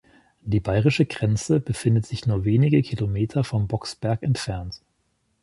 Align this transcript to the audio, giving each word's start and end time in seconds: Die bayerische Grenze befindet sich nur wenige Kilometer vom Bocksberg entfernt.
Die 0.41 0.59
bayerische 0.59 1.05
Grenze 1.05 1.59
befindet 1.59 2.07
sich 2.07 2.25
nur 2.25 2.43
wenige 2.43 2.81
Kilometer 2.81 3.43
vom 3.43 3.67
Bocksberg 3.67 4.23
entfernt. 4.23 4.81